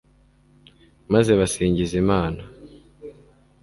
[1.13, 2.41] maze basingiza imana